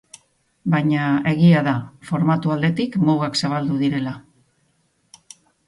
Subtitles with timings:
[0.75, 1.73] Baina, egia da,
[2.09, 4.17] formatu aldetik mugak zabaldu direla.